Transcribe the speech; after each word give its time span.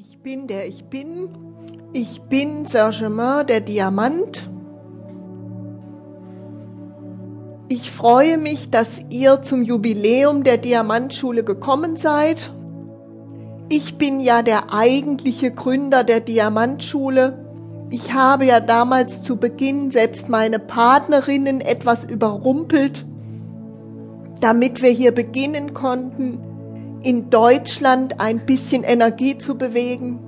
Ich 0.00 0.20
bin 0.20 0.46
der 0.46 0.68
ich 0.68 0.84
bin. 0.84 1.28
Ich 1.92 2.20
bin 2.20 2.66
Saint-Germain, 2.66 3.44
der 3.48 3.60
Diamant. 3.60 4.48
Ich 7.68 7.90
freue 7.90 8.38
mich, 8.38 8.70
dass 8.70 9.00
ihr 9.10 9.42
zum 9.42 9.64
Jubiläum 9.64 10.44
der 10.44 10.56
Diamantschule 10.56 11.42
gekommen 11.42 11.96
seid. 11.96 12.52
Ich 13.68 13.98
bin 13.98 14.20
ja 14.20 14.42
der 14.42 14.72
eigentliche 14.72 15.50
Gründer 15.50 16.04
der 16.04 16.20
Diamantschule. 16.20 17.44
Ich 17.90 18.12
habe 18.12 18.44
ja 18.44 18.60
damals 18.60 19.24
zu 19.24 19.36
Beginn 19.36 19.90
selbst 19.90 20.28
meine 20.28 20.60
Partnerinnen 20.60 21.60
etwas 21.60 22.04
überrumpelt, 22.04 23.04
damit 24.40 24.80
wir 24.80 24.90
hier 24.90 25.10
beginnen 25.10 25.74
konnten, 25.74 26.38
in 27.02 27.30
Deutschland 27.30 28.20
ein 28.20 28.40
bisschen 28.40 28.84
Energie 28.84 29.38
zu 29.38 29.56
bewegen. 29.56 30.20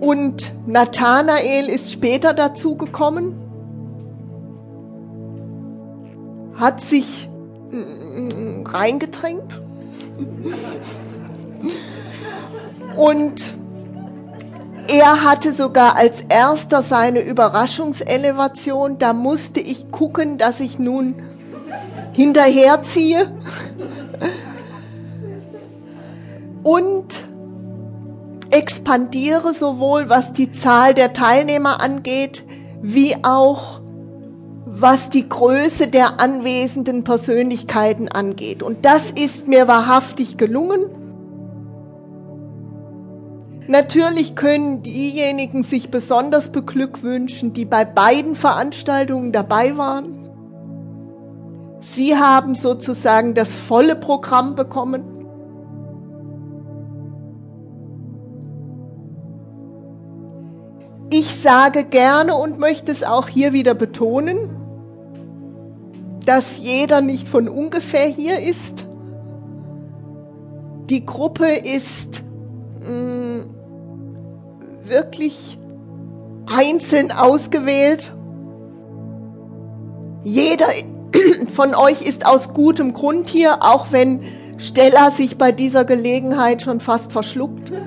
Und 0.00 0.52
Nathanael 0.66 1.68
ist 1.68 1.92
später 1.92 2.34
dazu 2.34 2.76
gekommen, 2.76 3.36
hat 6.56 6.80
sich 6.80 7.30
mm, 7.70 8.64
reingedrängt 8.66 9.62
und 12.96 13.54
er 14.86 15.24
hatte 15.24 15.54
sogar 15.54 15.96
als 15.96 16.20
erster 16.28 16.82
seine 16.82 17.20
Überraschungselevation. 17.20 18.98
Da 18.98 19.14
musste 19.14 19.60
ich 19.60 19.90
gucken, 19.90 20.36
dass 20.36 20.60
ich 20.60 20.78
nun 20.78 21.14
hinterherziehe. 22.14 23.26
Und 26.62 27.14
expandiere 28.50 29.52
sowohl 29.52 30.08
was 30.08 30.32
die 30.32 30.52
Zahl 30.52 30.94
der 30.94 31.12
Teilnehmer 31.12 31.80
angeht, 31.80 32.44
wie 32.80 33.16
auch 33.22 33.80
was 34.66 35.10
die 35.10 35.28
Größe 35.28 35.88
der 35.88 36.20
anwesenden 36.20 37.04
Persönlichkeiten 37.04 38.08
angeht. 38.08 38.62
Und 38.62 38.84
das 38.84 39.10
ist 39.10 39.46
mir 39.46 39.68
wahrhaftig 39.68 40.36
gelungen. 40.36 40.86
Natürlich 43.66 44.34
können 44.34 44.82
diejenigen 44.82 45.62
sich 45.62 45.90
besonders 45.90 46.50
beglückwünschen, 46.50 47.52
die 47.54 47.64
bei 47.64 47.84
beiden 47.84 48.34
Veranstaltungen 48.34 49.32
dabei 49.32 49.76
waren. 49.76 50.23
Sie 51.92 52.16
haben 52.16 52.54
sozusagen 52.54 53.34
das 53.34 53.50
volle 53.50 53.94
Programm 53.94 54.54
bekommen. 54.54 55.04
Ich 61.10 61.36
sage 61.36 61.84
gerne 61.84 62.34
und 62.34 62.58
möchte 62.58 62.90
es 62.90 63.04
auch 63.04 63.28
hier 63.28 63.52
wieder 63.52 63.74
betonen, 63.74 64.50
dass 66.24 66.58
jeder 66.58 67.00
nicht 67.00 67.28
von 67.28 67.48
ungefähr 67.48 68.06
hier 68.06 68.40
ist. 68.40 68.84
Die 70.88 71.04
Gruppe 71.04 71.46
ist 71.46 72.24
mh, 72.80 72.90
mm, 72.90 73.50
wirklich 74.84 75.58
einzeln 76.46 77.12
ausgewählt. 77.12 78.12
Jeder 80.24 80.68
von 81.54 81.74
euch 81.74 82.02
ist 82.02 82.26
aus 82.26 82.52
gutem 82.54 82.92
Grund 82.92 83.28
hier, 83.30 83.62
auch 83.62 83.86
wenn 83.90 84.22
Stella 84.58 85.10
sich 85.10 85.36
bei 85.38 85.52
dieser 85.52 85.84
Gelegenheit 85.84 86.62
schon 86.62 86.80
fast 86.80 87.12
verschluckt. 87.12 87.72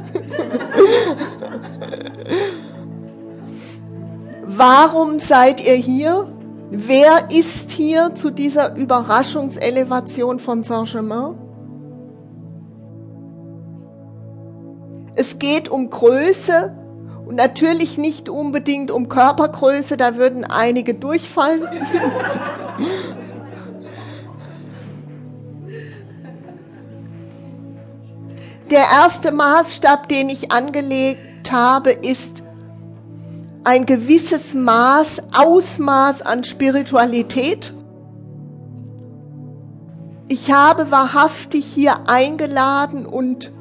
Warum 4.46 5.20
seid 5.20 5.64
ihr 5.64 5.76
hier? 5.76 6.32
Wer 6.70 7.30
ist 7.32 7.72
hier 7.72 8.14
zu 8.16 8.30
dieser 8.30 8.76
Überraschungselevation 8.76 10.40
von 10.40 10.64
Saint-Germain? 10.64 11.36
Es 15.16 15.40
geht 15.40 15.70
um 15.70 15.90
Größe 15.90 16.76
und 17.26 17.36
natürlich 17.36 17.98
nicht 17.98 18.30
unbedingt 18.30 18.92
um 18.92 19.10
Körpergröße, 19.10 19.98
da 19.98 20.16
würden 20.16 20.44
einige 20.44 20.94
durchfallen. 20.94 21.64
Der 28.70 28.84
erste 28.92 29.32
Maßstab, 29.32 30.10
den 30.10 30.30
ich 30.30 30.52
angelegt 30.52 31.52
habe, 31.52 31.92
ist 31.92 32.44
ein 33.64 33.86
gewisses 33.86 34.54
Maß, 34.54 35.22
Ausmaß 35.34 36.22
an 36.22 36.44
Spiritualität. 36.44 37.74
Ich 40.28 40.52
habe 40.52 40.92
wahrhaftig 40.92 41.66
hier 41.66 42.10
eingeladen 42.10 43.06
und 43.06 43.54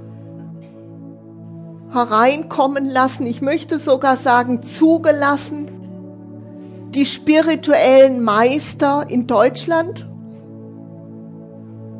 hereinkommen 1.93 2.87
lassen, 2.87 3.27
ich 3.27 3.41
möchte 3.41 3.79
sogar 3.79 4.17
sagen 4.17 4.65
zugelassen, 4.65 5.69
die 6.91 7.07
spirituellen 7.07 8.25
Meister 8.25 9.07
in 9.09 9.29
Deutschland. 9.29 10.09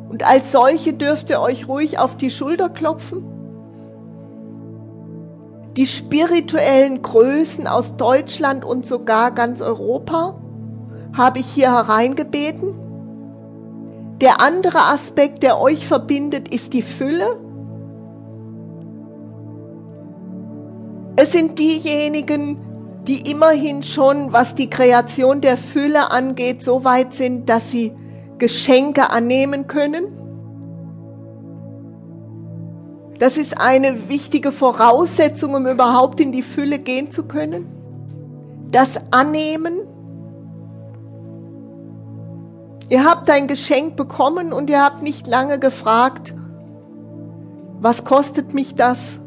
Und 0.09 0.25
als 0.25 0.51
solche 0.51 0.93
dürft 0.93 1.29
ihr 1.29 1.41
euch 1.41 1.67
ruhig 1.67 1.99
auf 1.99 2.15
die 2.15 2.29
Schulter 2.29 2.69
klopfen 2.69 3.37
die 5.77 5.85
spirituellen 5.85 7.03
Größen 7.03 7.67
aus 7.67 7.95
Deutschland 7.97 8.65
und 8.65 8.83
sogar 8.83 9.31
ganz 9.31 9.61
Europa 9.61 10.35
habe 11.13 11.37
ich 11.37 11.45
hier 11.45 11.71
hereingebeten. 11.71 12.73
Der 14.19 14.41
andere 14.41 14.79
Aspekt, 14.91 15.43
der 15.43 15.59
euch 15.59 15.87
verbindet, 15.87 16.51
ist 16.51 16.73
die 16.73 16.81
Fülle. 16.81 17.39
Es 21.15 21.31
sind 21.31 21.59
diejenigen, 21.59 22.57
die 23.07 23.29
immerhin 23.29 23.83
schon, 23.83 24.33
was 24.33 24.55
die 24.55 24.71
Kreation 24.71 25.41
der 25.41 25.57
Fülle 25.57 26.09
angeht, 26.09 26.63
so 26.63 26.83
weit 26.83 27.13
sind, 27.13 27.49
dass 27.49 27.69
sie 27.69 27.93
Geschenke 28.37 29.09
annehmen 29.09 29.67
können. 29.67 30.05
Das 33.19 33.37
ist 33.37 33.59
eine 33.59 34.09
wichtige 34.09 34.51
Voraussetzung, 34.51 35.55
um 35.55 35.65
überhaupt 35.65 36.19
in 36.19 36.31
die 36.31 36.43
Fülle 36.43 36.77
gehen 36.77 37.09
zu 37.09 37.23
können. 37.23 37.65
Das 38.69 38.99
Annehmen. 39.11 39.79
Ihr 42.89 43.03
habt 43.03 43.29
ein 43.29 43.47
Geschenk 43.47 43.95
bekommen 43.95 44.53
und 44.53 44.69
ihr 44.69 44.83
habt 44.83 45.01
nicht 45.01 45.27
lange 45.27 45.59
gefragt, 45.59 46.33
was 47.79 48.03
kostet 48.03 48.53
mich 48.53 48.75
das? 48.75 49.19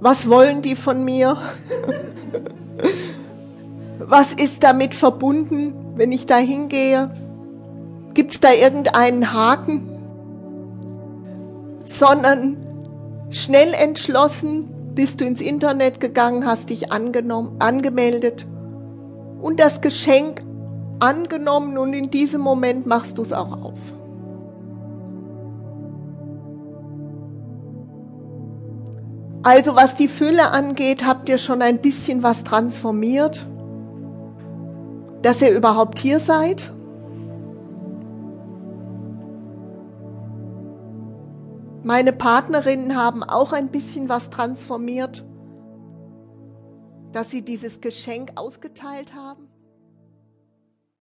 Was 0.00 0.28
wollen 0.28 0.62
die 0.62 0.76
von 0.76 1.04
mir? 1.04 1.36
was 3.98 4.32
ist 4.32 4.62
damit 4.62 4.94
verbunden, 4.94 5.74
wenn 5.96 6.12
ich 6.12 6.26
da 6.26 6.36
hingehe? 6.36 7.10
Gibt 8.14 8.32
es 8.32 8.40
da 8.40 8.52
irgendeinen 8.52 9.32
Haken? 9.32 9.92
sondern 11.84 12.56
schnell 13.30 13.74
entschlossen 13.74 14.68
bist 14.94 15.20
du 15.20 15.24
ins 15.24 15.40
Internet 15.40 16.00
gegangen, 16.00 16.46
hast 16.46 16.70
dich 16.70 16.92
angenommen, 16.92 17.56
angemeldet 17.60 18.46
und 19.40 19.58
das 19.58 19.80
Geschenk 19.80 20.42
angenommen 21.00 21.78
und 21.78 21.94
in 21.94 22.10
diesem 22.10 22.40
Moment 22.40 22.86
machst 22.86 23.18
du 23.18 23.22
es 23.22 23.32
auch 23.32 23.62
auf. 23.62 23.78
Also 29.44 29.74
was 29.74 29.96
die 29.96 30.06
Fülle 30.06 30.50
angeht, 30.50 31.04
habt 31.04 31.28
ihr 31.28 31.38
schon 31.38 31.62
ein 31.62 31.78
bisschen 31.78 32.22
was 32.22 32.44
transformiert, 32.44 33.44
dass 35.22 35.42
ihr 35.42 35.50
überhaupt 35.50 35.98
hier 35.98 36.20
seid. 36.20 36.72
Meine 41.84 42.12
Partnerinnen 42.12 42.96
haben 42.96 43.24
auch 43.24 43.52
ein 43.52 43.68
bisschen 43.68 44.08
was 44.08 44.30
transformiert, 44.30 45.24
dass 47.12 47.30
sie 47.30 47.42
dieses 47.42 47.80
Geschenk 47.80 48.32
ausgeteilt 48.36 49.14
haben. 49.14 49.51